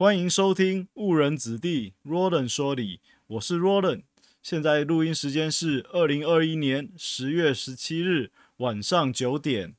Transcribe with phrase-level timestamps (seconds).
[0.00, 4.02] 欢迎收听误人子弟 Roland 说理，我是 Roland。
[4.40, 9.74] 现在录音时间是二零二一年十月十七日晚上九点。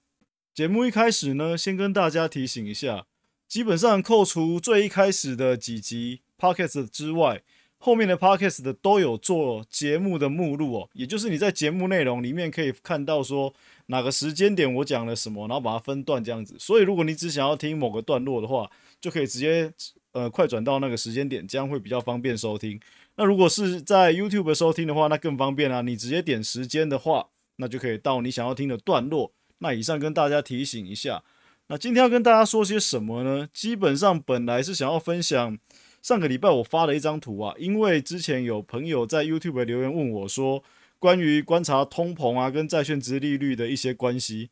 [0.54, 3.06] 节目一开始呢，先跟大家提醒一下，
[3.48, 7.42] 基本上扣除最一开始的几集 Podcast 之外，
[7.78, 13.54] 后面的 Podcast 的都有做节目的目录哦，也就是你在节目内容里面可以看到说
[13.86, 16.58] 哪个时间点我讲了什么，然后把它分段这样子。
[16.60, 19.74] 所以如果你只想要听某个段落的话，就可以直接。
[20.12, 22.80] 呃，快转到那个时间点，这样会比较方便收听。
[23.16, 25.82] 那如果是在 YouTube 收听的话，那更方便啊。
[25.82, 27.28] 你直接点时间的话，
[27.58, 29.32] 那就可以到你想要听的段落。
[29.60, 31.24] 那以上跟大家提醒一下。
[31.68, 33.48] 那今天要跟大家说些什么呢？
[33.54, 35.58] 基本上本来是想要分享
[36.02, 40.64] 上个礼拜我发的一张图啊，因为之前有朋友在 YouTube 留言问我说，
[40.98, 44.50] 关于观察通膨啊跟债券值利率的一些关系。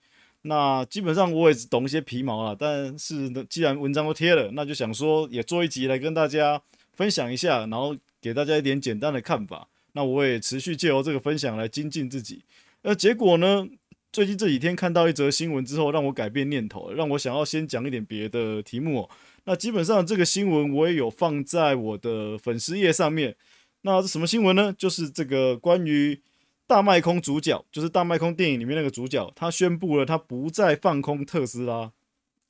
[0.47, 6.61] 那基本上我也只懂一些皮毛了，但是，既然文章都贴了，那就想说也做一集来跟大家
[6.93, 9.67] 分享一下，然后给大家一点简单的看法。
[9.91, 12.43] 那我也持续借由这个分享来精进自己。
[12.83, 13.67] 那结果呢，
[14.13, 19.09] 最近这几天看到一则新闻之后，让我改变念头，让我想要先讲一点别的题目。
[19.43, 23.35] 那基本上这个新闻我也有放在我的粉丝页上面。
[23.81, 24.73] 那是什么新闻呢？
[24.77, 26.21] 就是这个关于。
[26.67, 31.91] 大卖空主角就是大卖空电影里面那个主角，他宣布了他不再放空特斯拉，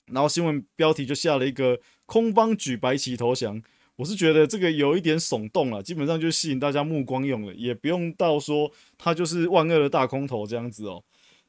[0.08, 3.62] 然后新闻标题就下了一个空方举白旗投降。
[3.98, 11.04] 我是觉得这个有一点耸动了，基本上就吸引大家目光用了，也不用到说他就是万恶的大空头这样子哦。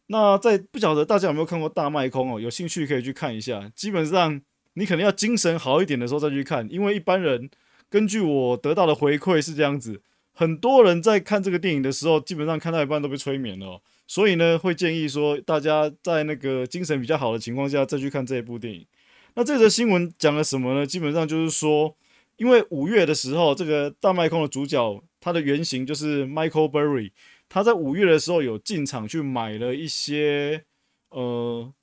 [0.06, 2.41] 那在不晓得大家有没有看过大卖空哦？
[2.41, 3.70] 有兴趣可以去看一下。
[3.75, 4.41] 基本上
[4.75, 7.50] 你可能要精神好一点的时候再去看，因为一般人
[7.91, 10.03] 根据我得到的回馈是这样子。
[10.39, 18.86] 很多人在看这个电影的时候，基本上看到一半都被催眠了，所以呢，会建议说大家在那个精神比较好的情况下再去看这一部电影。
[19.34, 20.86] 那这则新闻讲了什么呢？
[20.86, 21.97] 基本上就是说，
[22.36, 27.10] 因为五月的时候，这个大麦空的主角，他的原型就是 Michael Burry，
[27.49, 30.62] 他在五月的时候有进场去买了一些
[31.09, 31.75] 呃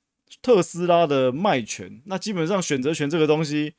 [0.41, 2.01] 特斯拉的卖权。
[2.05, 3.73] 那基本上选择权这个东西。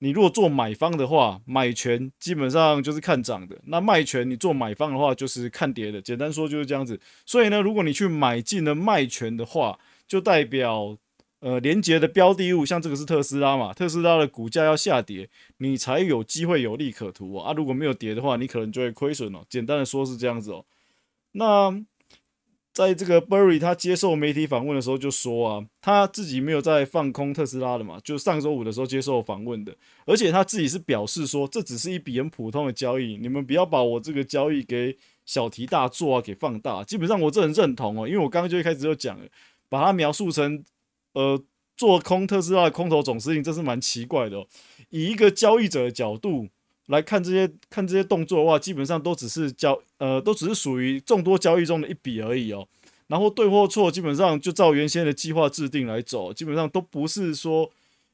[0.00, 6.00] 你如果做买方的话，买权基本上就是看涨的；那卖权你做买方的话就是看跌的。
[6.00, 7.00] 简单说就是这样子。
[7.26, 10.96] 所以呢，如果你去买进了卖权的话，就代表
[11.40, 15.28] 呃连接的标的物，像这个是特斯拉嘛，特斯拉的股价要下跌，
[15.58, 17.52] 你才有机会有利可图啊。
[17.52, 19.40] 如果没有跌的话，你可能就会亏损哦。
[19.48, 20.64] 简单的说是这样子哦。
[21.32, 21.84] 那。
[22.78, 34.96] 在这个 Burry 他接受媒体访问的时候就说啊，他自己没有在放空特斯拉的嘛，就上周五的时候接受访问的，而且他自己是表示说，这只是一笔很普通的交易，你们不要把我这个交易给
[35.26, 36.84] 小题大做啊，给放大。
[36.84, 39.26] 基本上我这很认同哦，因为我刚刚就一开始就讲了，
[39.68, 40.62] 把它描述成
[41.14, 41.42] 呃
[41.76, 44.46] 做空特斯拉的空头总司令，这是蛮奇怪的哦。
[44.90, 46.46] 以一个交易者的角度。
[46.88, 52.66] 来看这些看这些动作的话，基本上都只是交呃，都只是属于众多交易中的一笔而已哦。
[53.06, 57.70] 然后对或错，基本上就照原先的计划制定来走，基本上都不是说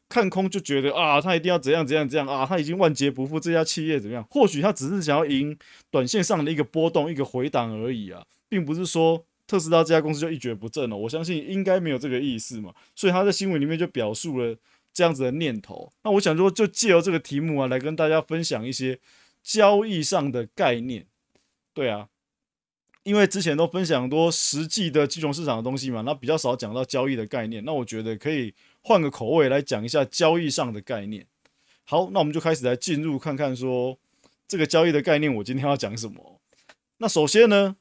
[0.08, 4.24] 看空就觉得啊，他一定要怎样怎样怎样啊，他已经万劫不复，这家企业怎么样？
[4.30, 5.56] 或许他只是想要赢
[5.90, 10.96] 短线上的一个波动，一个回档而已啊，并不是说特斯拉这家公司就一蹶不振了。
[10.96, 12.72] 我相信应该没有这个意思嘛。
[12.94, 14.56] 所以他在新闻里面就表述了。
[14.94, 19.00] 这样子的念头，那我想说，就借由这个题目啊，来跟大家分享一些
[19.42, 21.04] 交易上的概念。
[21.74, 22.06] 对啊，
[23.02, 27.64] 因为之前都分享多实际的金融市场的东西嘛，那比较少讲到交易的概念。
[27.64, 31.26] 那我觉得可以换个口味来讲一下交易上的概念。
[31.84, 33.98] 好，那我们就开始来进入看看说
[34.46, 36.40] 这个交易的概念，我今天要讲什么。
[36.98, 37.74] 那首先呢，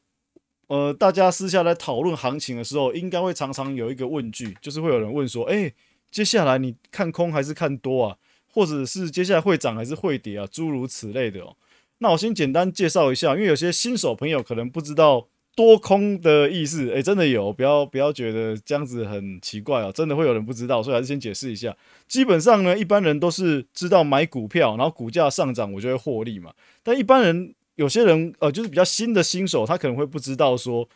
[0.66, 5.72] 呃，大家私下来讨论行情的时候，应该会常常有一个问句，就是会有人问说，哎。
[6.14, 8.18] 接下来你看空还是看多啊？
[8.54, 10.48] 或者是接下来会涨还是会跌啊？
[10.52, 11.56] 诸如此类的哦。
[11.98, 16.92] 那我先简单介绍一下，因为有些新手朋友可能不知道多空的意思。
[16.92, 21.76] 诶，真的有，不要不要觉得这样子很奇怪哦，真的会有人不知道，所以还是先解释一下。
[22.08, 26.54] 基本上呢，一般人都是知道买股票，然后股价上涨我就会获利嘛。
[26.84, 30.88] 但一般人有些人呃，就是比较新的新手，他可能会不知道说。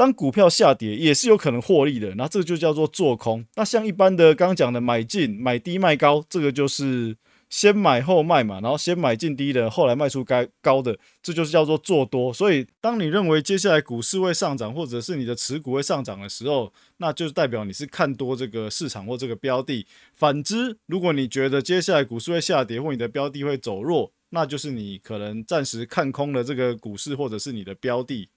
[0.00, 3.44] 当股票下跌也是有可能获利的，那这就叫做做空。
[3.54, 7.14] 那像一般的刚刚讲的买进买低卖高，这个就是
[7.50, 12.32] 先买后卖嘛，然后先买进低的，后来卖出该高的，这就是叫做做多。
[12.32, 19.86] 所以当你认为接下来股市会上涨，或者是你的持股会上涨的时候，那就代表你是看多这个市场或这个标的。
[20.14, 28.30] 反之，如果你觉得接下来股市会下跌或你的标的会走弱，那就是你可能暂时看空了这个股市或者是你的标的。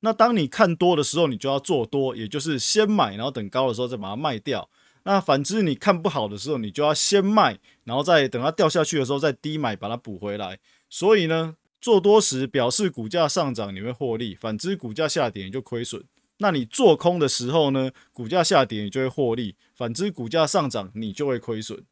[0.00, 4.68] 那当你看多的时候，你就要做多，也就是先买，然后等高的时候再把它卖掉。
[5.04, 10.58] 那反之你看不好的时候，你就要先卖，然后再等它掉下去的时候再低买把它补回来。
[10.90, 16.04] 所以呢，做多时表示股价上涨你会获利，反之股价下跌你就亏损。
[16.38, 21.82] 那你做空的时候呢，股价下跌你就会获利，反之股价上涨你就会亏损。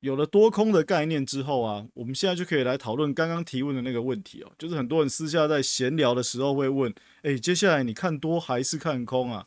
[0.00, 9.46] 有了多空的概念之后啊，我们现在就可以来讨论刚刚提问的那个问题哦，就是很多人私下在闲聊的时候会问，哎，接下来你看多还是看空啊？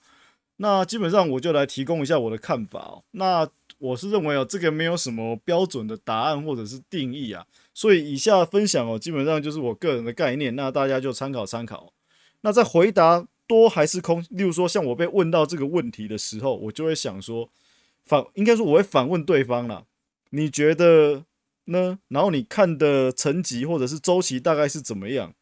[0.57, 3.03] 那基本上我就来提供一下我的看法哦。
[3.12, 3.48] 那
[3.80, 11.94] 我是认为哦，这个没有什么标准的答案或者是定义啊，所以以下分享哦，基本上就是我个人的概念，那大家就参考参考。
[12.42, 17.50] 那在回答多还是空，例如说像我被问到这个问题的时候，我就会想说，
[18.06, 19.86] 反应该说我会反问对方了。
[20.31, 21.25] 你觉得
[21.66, 22.00] 呢？
[22.07, 25.33] 然后你看的层级或者是周期大概是怎么样？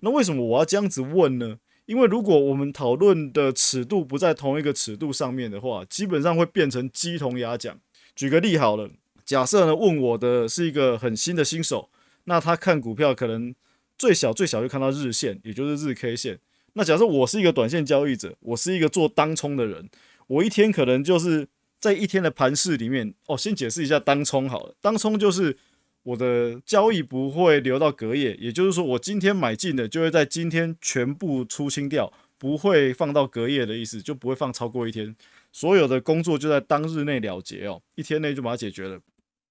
[0.00, 1.58] 那为什么我要这样子问呢？
[1.84, 7.78] 因为如果我们讨论的尺度不在同一个尺度上面的话，基本上会变成鸡同鸭讲。
[8.16, 8.90] 举个例好了，
[9.24, 11.90] 假设呢问我的是一个很新的新手，
[12.24, 13.54] 那他看股票可能
[13.98, 16.38] 最小最小就看到日线，也就是日 K 线。
[16.72, 19.90] 那假设我是一个短线交易者，我是一个做当冲的人，
[20.28, 21.48] 我一天可能就是。
[21.80, 24.74] 在一天的盘市里面，哦，先解释一下当冲好了。
[24.80, 25.56] 当冲就是
[26.02, 35.16] 我的交易不会留到隔夜，也就是说，我今天买进的就会在今天全部出清掉，不会放到隔夜的意思，就不会放超过一天。
[35.52, 39.00] 所有的工作就在当日内了结哦，一天内就把它解决了。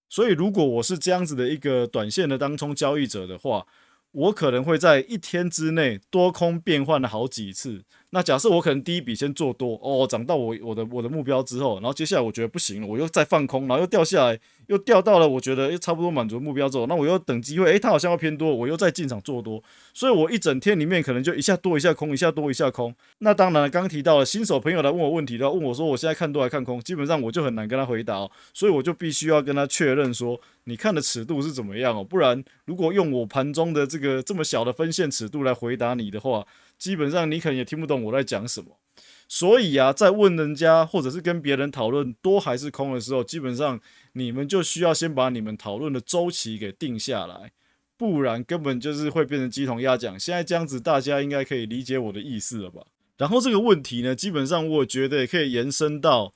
[0.08, 3.66] 所以，如果我是这样子的一个短线的当冲交易者的话，
[4.12, 7.84] 我可能会在一天之内多空变换了好几次。
[8.11, 19.63] 那假设我可能第一笔先做多，哦，涨到我我的我的目标之后，然后接下来我觉得不行了，我又再放空，然后又掉下来，又掉到了我觉得又差不多满足目标之后，那我又等机会，诶，它好像要偏多，我又再进场做多。
[19.94, 22.95] 所以我一整天里面可能就一下多一下空，一下多一下空。
[23.19, 30.39] 那当然，刚提到了新手朋友来问我问题的，问我说我现在看多还看空，基本上我就很难跟他回答哦，所以我就必须要跟他确认说。
[30.65, 32.03] 你看的尺度是怎么样哦？
[32.03, 36.45] 不然，如果用我盘中的这个这么小的分线尺度来回答你的话，
[36.80, 38.80] 基本上你可能也听不懂我在讲什么。
[39.28, 43.80] 所以啊，在问人家或者是跟别人讨论多还是空的时候，基本上
[44.14, 47.52] 你们就需要先把你们讨论的周期给定下来，
[47.96, 50.20] 不然根本就是会变成鸡同鸭讲。
[50.20, 52.81] 现在这样子，大家应该可以理解我的意思了吧？
[53.18, 56.34] 然后这个问题呢，基本上我觉得也可以延伸到。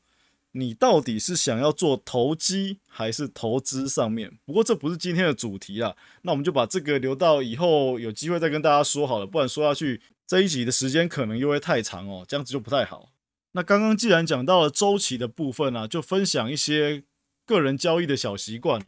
[0.56, 4.38] 你到底是想要做投机还是投资上面？
[4.46, 13.10] 不过这不是今天的主题啊，那我们就把这个留到以后有机会再跟大家说好了，不然说下去这一集的时间可能又会太长哦，这样子就不太好。
[13.52, 17.04] 那刚刚既然讲到了周期的部分啊，就分享一些
[17.46, 18.82] 个人交易的小习惯。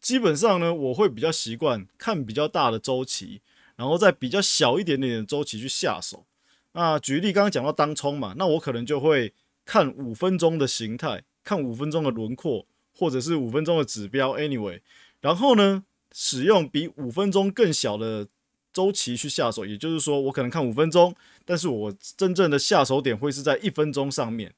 [0.00, 3.42] 基本上呢，我会比较习惯看比较大的周期，
[3.76, 6.26] 然后在比较小一点点的周期去下手。
[6.72, 9.34] 那举例刚刚讲到当冲嘛，那我可能就会。
[9.62, 14.80] 看五分钟的形态，看五分钟的轮廓，或者是五分钟的指标，anyway，
[15.20, 18.26] 然后呢，使用比五分钟更小的
[18.72, 21.14] 周期去下手，也就是说，我可能看五分钟，
[21.44, 24.54] 但是我真正的下手点会是在一分钟上面。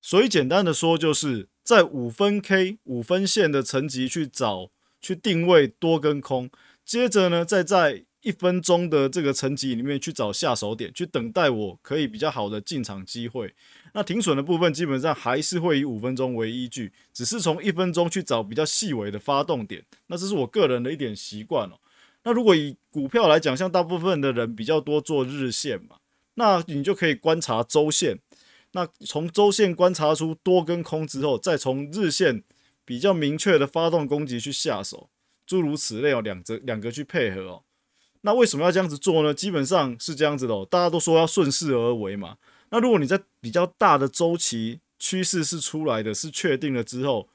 [0.00, 6.50] 所以简单的说，就是在五分 K 五分线的层级去找去定位多跟空，
[6.84, 13.52] 接着呢，再在一分钟的这个层级里面去找下手点，去等待我可以比较好的进场机会。
[13.94, 19.84] 那停损的部分基本上还是会以五分钟为依据，只是从一分钟去找比较细微的发动点。
[20.06, 21.78] 那这是我个人的一点习惯哦。
[22.24, 25.96] 那如果以股票来讲，像大部分的人比较多做日线嘛，
[26.34, 28.18] 那你就可以观察周线。
[28.72, 32.42] 那从周线观察出多跟空之后，再从日线
[32.84, 35.10] 比较明确的发动攻击去下手，
[35.46, 37.62] 诸如此类哦，两则两个去配合哦。
[38.22, 39.34] 那为什么要这样子做呢？
[39.34, 42.36] 基本上是这样子的哦，大家都说要顺势而为嘛。
[42.70, 47.28] 那如果你在比较大的周期趋势是出来的，是确定了之后，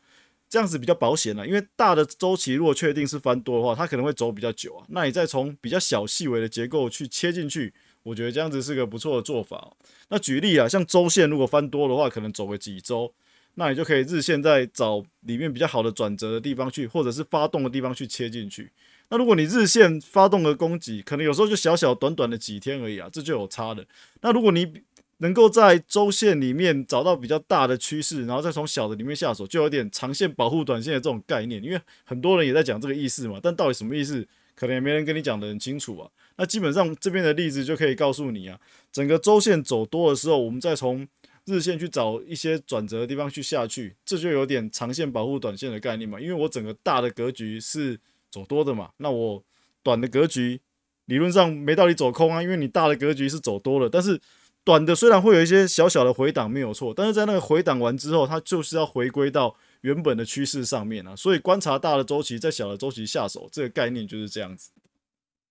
[0.49, 1.45] 这样子比较保险了。
[1.47, 4.85] 因为大的周期如果确定是翻多的话，它可能会走比较久啊。
[4.89, 7.73] 那你再从比较小细微的结构去切进去，
[8.03, 9.73] 我觉得这样子是个不错的做法。
[10.09, 13.13] 那举例啊，像周线如果翻多的话，可能走个几周，
[13.55, 18.71] 那你就可以日线再找里面比较好的转折的地方去，或者是发动的地方去切进去。
[19.09, 23.85] 那如果你日线发动的攻击，可能有时候就小小短短的几天而已啊，这就有差的。
[24.21, 24.71] 那如果你
[25.19, 31.63] 能够在周线里面找到比较大的趋势，然后再从小的里面下手，就有点长线保护短线的这种概念。
[31.63, 36.07] 因为很多人也在讲这个意思嘛，但到底什么意思，可能也没人跟你讲得很清楚啊。
[36.35, 38.59] 那基本上这边的例子就可以告诉你啊，
[38.91, 41.07] 整个周线走多的时候，我们再从
[41.45, 46.19] 日线去找一些转折的地方去下去，这就有点长线保护短线的概念嘛。
[46.21, 49.43] 因为我整个大的格局是走多的嘛，那我
[49.81, 50.61] 短的格局
[51.05, 54.21] 理论上没道理走空啊，因为你大的格局是走多了，但是。
[54.67, 61.15] 短的虽然会有一些小小的回档没有错，但是在那个回档完之后，它就是要回归到原本的趋势上面啊。
[61.15, 64.71] 所以观察大的周期，在小的周期下手，这个概念就是这样子。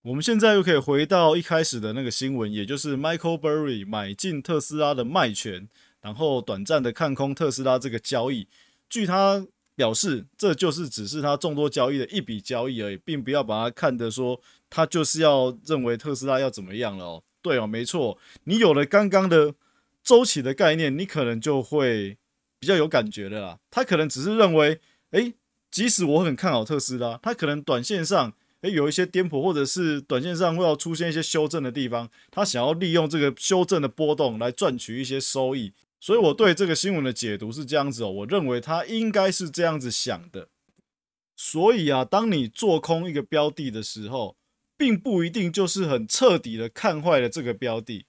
[0.02, 5.66] 我们现在又可以回到一开始的那个新闻，也就是 Michael Burry 买进特斯拉的卖权，
[6.02, 8.46] 然后短暂的看空特斯拉这个交易。
[8.90, 17.23] 据他表示，这就是只是他众多交易的一笔交易而已，并不要把它看得说他就是要认为特斯拉要怎么样了哦。
[17.47, 19.55] 对哦，没错，你有了刚刚的
[20.03, 22.19] 周期的概念，你可能就会
[22.59, 23.61] 比较有感觉的啦。
[23.71, 24.81] 他可能只是认为，
[25.12, 25.33] 诶，
[25.71, 28.33] 即使我很看好特斯拉，他可能短线上。
[28.62, 40.49] 诶，有一些颠簸，或者是短线上会要出现一些修正的地方，他想要利用这个修正的波动来赚取一些收益，所以我对这个新闻的解读是这样子哦，我认为他应该是这样子想的。
[41.37, 44.37] 所以啊，当你做空一个标的的时候，
[44.76, 48.06] 并不一定就是很彻底的看坏了这个标的，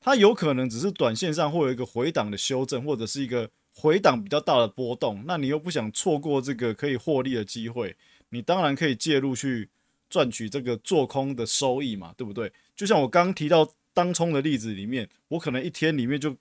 [0.00, 7.96] 它有可能只是短线上会有一个回档的修正，或者是一个回档比较大的波动，那你又不想错过这个可以获利的机会，
[8.30, 9.70] 你当然可以介入去。
[10.10, 12.50] 赚取这个做空的收益嘛，对不对？
[12.74, 16.34] 就像我刚刚提到当冲的例子里面，我可能一天里面就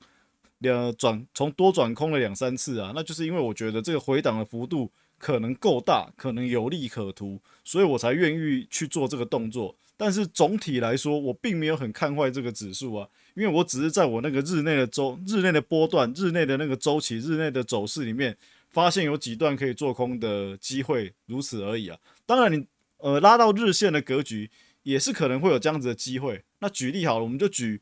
[0.60, 9.76] 两转从多转空了两三次啊，那就是因为我觉得这个回档的幅度可能够大，可能有利可图，所以我才愿意去做这个动作。
[9.96, 18.38] 但是总体来说，我并没有很看坏这个指数啊，因为我只是在我那个日内的周日内的波段、日内的那个周期、日内的走势里面，
[18.70, 21.98] 发现有几段可以做空的机会，如此而已啊。
[22.26, 22.66] 当然你。
[23.00, 24.50] 呃，拉到日线的格局
[24.82, 26.44] 也是可能会有这样子的机会。
[26.62, 27.80] 那举例好了，我们就举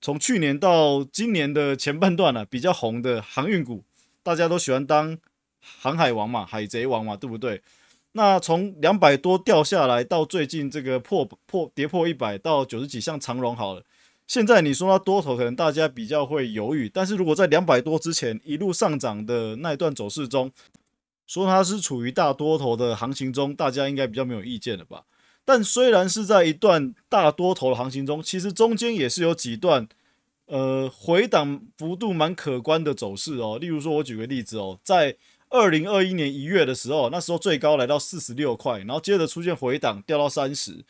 [0.00, 3.84] 从去年到今年的前半段呢，比较红的航运股，
[4.22, 5.18] 大家都喜欢当
[5.80, 7.60] 航海王嘛，海贼王嘛，对不对？
[8.12, 13.82] 那从两百多掉下来到最近这个破破跌破一百到九十几，像长荣好了。
[14.26, 16.88] 现在你说它多头，可能大家比较会犹豫。
[16.88, 20.50] 但是如果在两百多之前一路上涨的那一段走势中，
[21.26, 25.04] 说它是处于大多头的行情中，大家应该比较没有意见了吧？
[25.44, 29.86] 但虽然是在一段大多头的行情中，其实中间也是有几段
[30.46, 33.58] 呃回档幅度蛮可观的走势哦。
[33.60, 35.16] 例如说，我举个例子哦，在
[35.48, 40.84] 二零二一年一月的时候，那时候最高来到四十六块，然后接着出现回档掉到三十，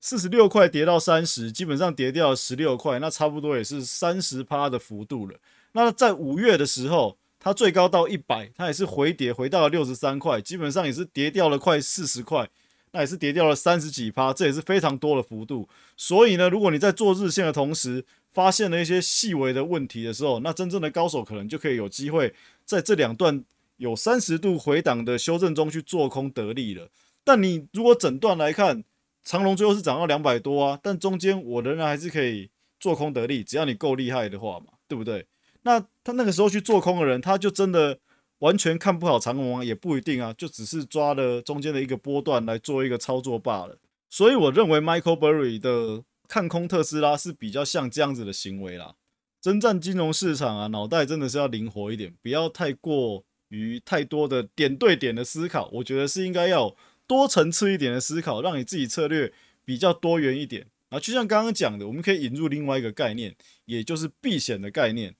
[0.00, 5.38] 四十六块跌到三十，基本上跌掉了十六块，那差不多也是三十趴的幅度了。
[5.72, 7.16] 那在五月的时候。
[7.38, 12.48] 它最高到一百，它也是回跌回到了六十三块，基本上也是跌掉了快四十块，
[12.90, 15.68] 那也是跌掉了三十几趴，这也是非常多的幅度。
[15.96, 23.44] 所以呢，如果你在做日线的同时发现了一些细微的问题的时候，那真正的高手可能就可以有机会在这两段
[23.76, 26.90] 有三十度回档的修正中去做空得利了。
[27.24, 28.84] 但你如果整段来看，
[29.24, 35.26] 长龙最后是涨到两百多啊，但中间我仍然还是可以做空得利，只要你够厉害的话嘛，对不对？
[35.62, 37.98] 那他那个时候去做空的人，他就真的
[38.38, 43.76] 完全看不好长龙啊，也不一定啊，就只是抓了中间的一个波段来做一个操作罢了。
[44.08, 48.94] 所以我认为 Michael Burry 的看空特斯拉是比较像这样子的行为啦。
[49.40, 55.68] 征战金融市场啊，脑袋真的是要灵活一点，不要太过于太多的点对点的思考。
[55.72, 56.76] 我觉得是应该要
[57.06, 59.32] 多层次一点的思考，让你自己策略
[59.64, 60.98] 比较多元一点啊。
[60.98, 65.14] 就像刚刚讲的，我们可以引入另外一个概念，也就是避险的概念。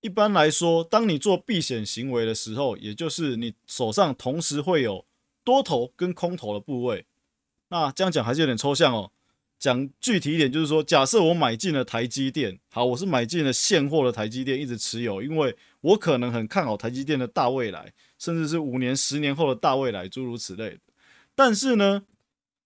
[0.00, 5.06] 一般来说，当你做避险行为的时候，也就是你手上同时会有
[5.44, 7.06] 多头跟空头的部位。
[7.68, 9.12] 那这样讲还是有点抽象哦。
[9.60, 20.78] 讲具体一点，就是说，假设我买进了台积电，好，我是买进了现货的台积电，一直持有，因为我可能很看好台积电的大未来，甚至是五年、十年后的大未来，诸如此类的。
[21.34, 22.04] 但是呢，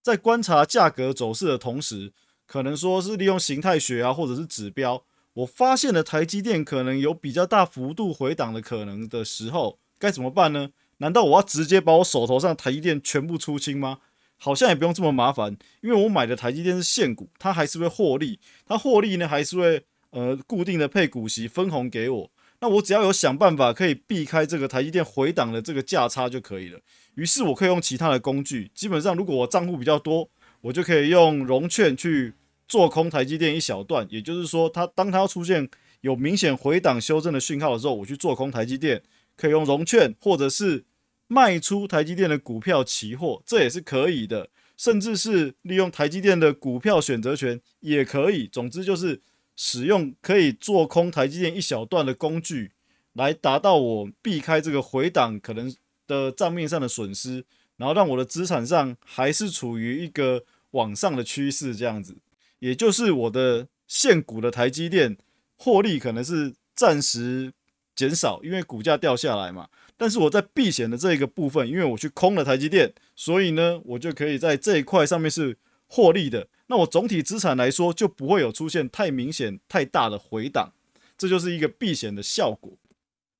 [0.00, 2.12] 在观察价格走势的同时，
[2.46, 5.04] 可能说是利用形态学啊，或者是指标。
[5.34, 10.70] 我发现了台积电可能有比较大幅度回档的可能的时候，该怎么办呢？
[10.98, 13.98] 难道我要直接把我手头上台积电全部出清吗？
[14.38, 22.30] 好像也不用这么麻烦，因为我买的台积电是现股，它还是会获利，它获利呢还是会呃固定的配股息分红给我。
[22.60, 26.80] 那我只要有想办法可以避开这个台积电回档的这个价差就可以了。
[27.14, 30.28] 于是我可以用其他的工具，基本上如果我账户比较多，
[30.60, 32.34] 我就可以用融券去。
[32.68, 35.70] 做空台积电一小段，也就是说，它当它出现
[36.00, 39.00] 有明显回档修正的讯号的时候，我去做空台积电，
[39.36, 40.84] 可以用融券或者是
[41.28, 48.48] 卖出台积电的股票期货，这也是可以的，甚至是利用台积电的股票选择权也可以。
[48.48, 49.22] 总之就是
[49.56, 52.72] 使用可以做空台积电一小段的工具，
[53.14, 55.74] 来达到我避开这个回档可能
[56.06, 57.44] 的账面上的损失，
[57.78, 62.16] 然后让我的资产上还是处于一个往上的趋势这样子。
[62.58, 65.16] 也就是我的现股的台积电
[65.56, 67.52] 获利可能是暂时
[67.94, 69.68] 减少，因为股价掉下来嘛。
[69.96, 76.48] 但是我在避险的这一个部分，因为我去空了台积电，所以呢，我就可以在这一块上面是获利的。
[76.68, 80.72] 那我总体资产来说，就不会有出现太明显、太大的回档，
[81.16, 82.72] 这就是一个避险的效果。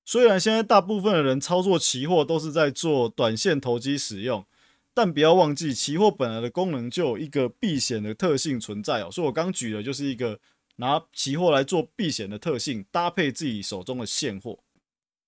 [0.04, 4.47] 虽然现在大部分的人操作期货都是在做短线投机使用，
[4.95, 9.11] 但不要忘记，期货本来的功能就有一个避险的特性存在哦。
[9.11, 10.38] 所以我刚举的就是一个
[10.76, 14.61] 拿期货来做避险的特性，搭配自己手中的现货。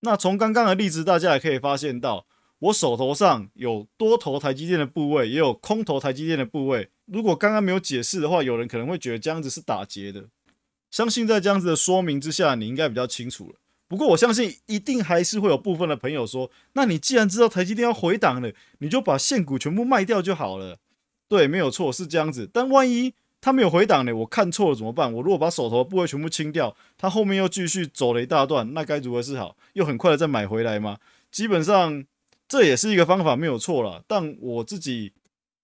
[0.01, 2.25] 那从刚刚的例子，大家也可以发现到，
[2.61, 6.91] 我手头上有多头台积电的部位，也有空头台积电的部位。
[7.07, 10.25] 如果刚刚没有解释的话，有人可能会觉得这样子是打结的。
[10.91, 13.57] 相信在这样子的说明之下，你应该比较清楚了。
[13.87, 20.79] 不过我相信一定还是会有部分的朋友说，那你既然知道台积电要回档了，你就把现股全部卖掉就好了。
[21.29, 22.51] 对，没有错，是这样子。
[22.53, 24.13] 但万一它没有回档呢？
[24.15, 25.13] 我看错了怎么办？
[25.13, 29.57] 我如果把手头的部位全部清掉，它后面又继续走了一大段，那该如何是好？
[29.75, 30.99] 又很快的再买回来吗？
[31.31, 32.05] 基本上
[32.49, 34.03] 这也是一个方法，没有错了。
[34.09, 35.13] 但我自己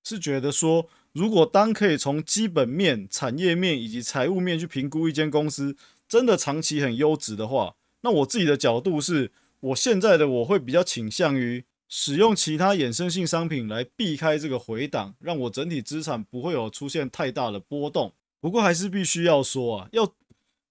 [0.04, 5.76] 是觉得说，如果当可以从基本面、产业面以及财务面去评估一间公司
[6.06, 11.64] 真的长期很优质的话，那我自己的角度是，我现在的我会比较倾向于。
[11.86, 18.12] 使用其他衍生性商品来避开这个回档，让我整体资产不会有出现太大的波动。
[18.40, 20.10] 不过还是必须要说啊，要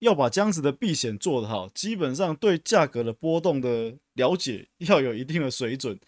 [0.04, 6.00] 要把这样子的避险做得好，基本上对价格的波动的了解要有一定的水准。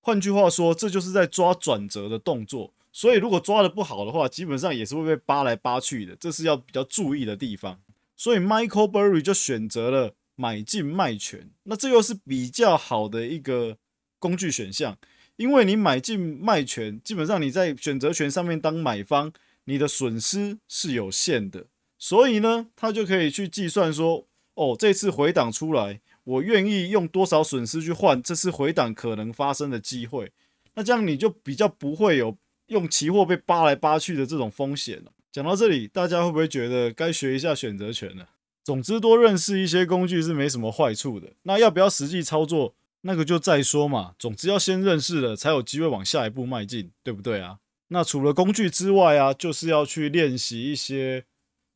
[0.00, 2.72] 换句话说，这就是在抓转折的动作。
[2.92, 7.80] 所以如果抓的不好的话，基本上也是会被扒来扒去的，这是要比较注意的地方。
[8.16, 13.76] 所以 Michael Burry 就选择了买进卖权，那这又是比较好的一个。
[14.20, 14.96] 工具选项，
[15.36, 19.30] 因为你买进卖权，基本上你在选择权上面当买方，
[19.64, 21.66] 你的损失是有限的，
[22.04, 30.30] 所以呢，他就可以去计算说，哦，这次回档出来，我愿意用多少损失去换这次回档可能发生的机会，
[30.74, 35.12] 那这样你就比较不会有用期货被扒来扒去的这种风险了。
[35.32, 38.28] 讲到这里，大家会不会觉得该学一下选择权了？
[38.62, 41.28] 总之，多认识一些工具是没什么坏处的。
[41.44, 42.74] 那要不要实际操作？
[43.00, 47.60] 那个就再说嘛，总之要先认识了，才有机会往下一步迈进，对不对啊？
[47.88, 51.24] 那除了工具之外啊，就是要去练习一些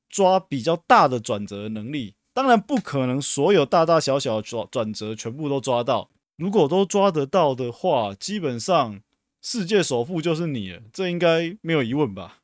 [0.08, 2.14] 抓比较大的转折能力。
[2.32, 9.00] 当然不可能所有大大小小的转转折全部都抓到，如果都抓得到的话，基本上
[9.42, 12.38] 世界首富就是你了，这应该没有疑问吧？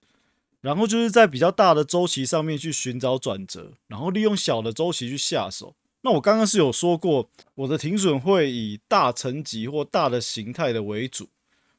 [0.61, 5.77] 然后就是在比较大的周期上面去寻找转折，然后利用小的周期去下手。
[6.01, 11.29] 那我刚刚是有说过，我的停损会以大层级或大的形态的为主。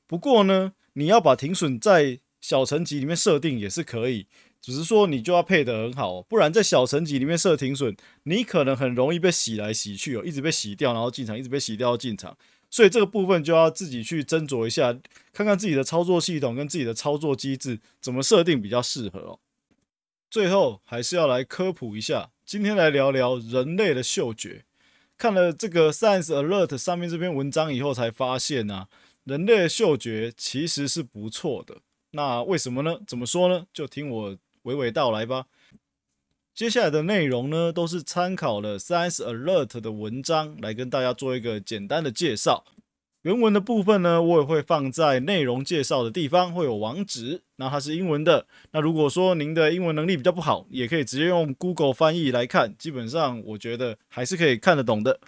[0.08, 4.28] 不过呢，你要把停损在小层级里面设定也是可以，
[4.65, 12.36] 只是说你就要配得很好，不然在小层级里面设停损，你可能很容易被洗来洗去哦，一直被洗掉，然后进场，一直被洗掉进场。
[12.71, 14.91] 所以这个部分就要自己去斟酌一下，
[15.32, 19.39] 看看自己的操作系统跟自己的操作机制怎么设定比较适合哦。
[20.32, 22.32] 最后还是要来科普一下。
[22.43, 24.65] 今天来聊聊人类的嗅觉。
[25.15, 28.88] 看了这个 Science Alert 上面这篇文章以后，才发现呢，
[29.25, 31.78] 人类的嗅觉其实是不错的。
[32.12, 32.97] 那为什么呢？
[33.06, 33.67] 怎么说呢？
[33.71, 35.45] 就听我娓娓道来吧。
[36.54, 42.65] 接下来的内容呢，都是参考了 Science Alert 的文章，来跟大家做一个简单的介绍。
[43.23, 47.41] 原文的部分呢，我也会放在内容介绍的地方，会有网址。
[47.56, 48.45] 那它是英文的。
[48.71, 55.19] 那如果说您的英文能力比较不好，也可以直接用 Google 翻译来看，基本上我觉得还是可以看得懂的。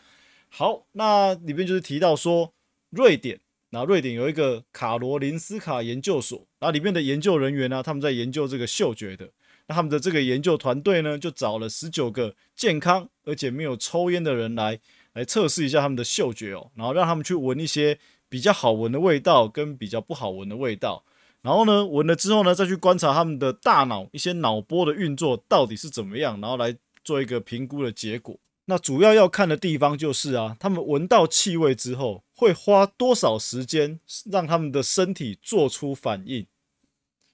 [0.50, 2.54] 好，那里面就是提到说，
[2.92, 9.30] 瑞典，那瑞典有一个卡罗林斯卡研究所，然后里面的研究人员呢，他们在研究这个嗅觉的。
[9.68, 14.80] 那他们的这个研究团队呢，就找了十九个健康而且没有抽烟的人来。
[15.14, 17.98] 来测试一下他们的嗅觉哦，然后让他们去闻一些
[18.30, 21.04] 比较好闻的味道跟比较不好闻的味道，
[21.42, 28.40] 然后呢，闻了之后呢，再去观察他们的大脑一些脑波的运作到底是怎么样，然后来做一个评估的结果。
[28.70, 34.00] 那主要要看的地方就是啊，他们闻到气味之后会花多少时间
[34.32, 36.46] 让他们的身体做出反应，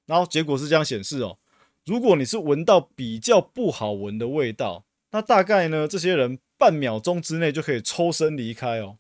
[0.05, 1.37] 然后结果是这样显示哦，
[1.85, 6.39] 如果你是闻到比较不好闻的味道，那大概呢，这些人。
[6.55, 8.97] 半秒钟之内就可以抽身离开哦，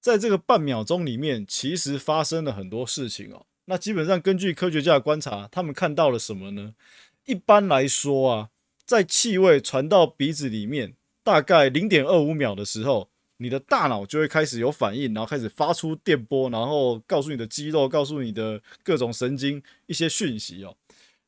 [0.00, 3.46] 在这个半秒钟里面，其实发生了很多事情哦。
[3.64, 6.74] 那基本上根据科学家的观察，他们看到了什么呢？
[7.24, 8.50] 一般来说啊，
[8.84, 10.92] 在气味传到鼻子里面，
[11.28, 20.74] 大概零点二五秒的时候，你的大脑就会开始有反应，然后开始发出电波，然后告诉你的肌肉，告诉你的各种神经一些讯息哦。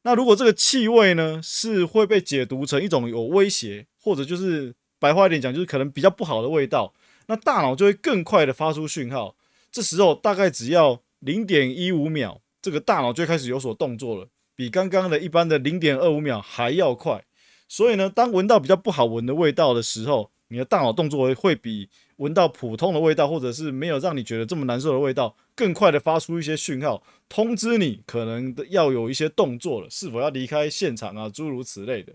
[0.01, 6.95] 那如果这个气味呢是会被解读成一种有威胁，或者就是白话一点讲，就是可能比较不好的味道，
[7.27, 9.37] 那大脑就会更快的发出讯号。
[9.71, 17.23] 这时候大概只要零点一五秒，这个大脑就开始有所动作了，比刚刚的一般的零点二五秒还要快。
[17.71, 32.15] 所以呢，当闻到比较不好闻的味道的时候，你的大脑动作会比闻到普通的味道，或者是没有让你觉得这么难受的味道，更快的发出一些讯号，通知你可能要有一些动作了，是否要离开现场啊，诸如此类的。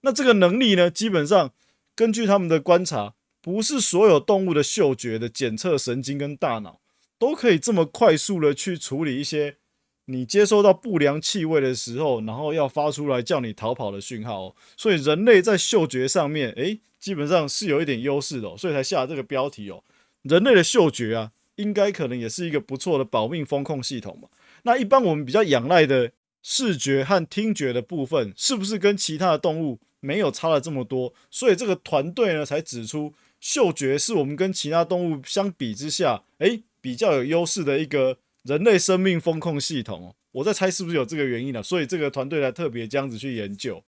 [0.00, 1.52] 那这个能力呢，基本上
[1.94, 6.80] 根据他们的观察，不是所有动物的嗅觉的检测神经跟大脑
[7.18, 9.58] 都可以这么快速的去处理一些。
[10.08, 14.54] 你接收到不良气味的时候，然后要发出来叫你逃跑的讯号。
[14.76, 19.82] 所以人类在嗅觉上面，诶，基本上是有一点优势的，所以才下了这个标题哦。
[20.22, 24.28] 人类的嗅觉啊，应该可能也是一个不错的保命风控系统嘛。
[24.62, 31.12] 那一般我们比较仰赖的视觉和听觉的部分，是不是跟其他的动物没有差了这么多？
[31.32, 38.18] 所以这个团队呢，才指出嗅觉是我们跟其他动物相比之下，诶，比较有优势的一个。
[38.46, 41.60] 人类生命风控系统，我在猜是不是有这个原因呢？
[41.62, 43.82] 所以这个团队来特别这样子去研究。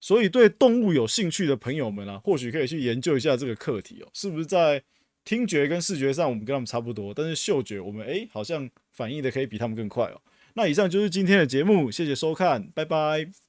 [0.00, 4.80] 所以对动物有兴趣的朋友们啊，或许可以去研究一下这个课题哦，是不是在
[5.24, 10.22] 听觉跟视觉上我们跟他们差不多，但是嗅觉我们诶好像反应的可以比他们更快哦。
[10.54, 13.47] 那以上就是今天的节目，谢谢收看，拜拜。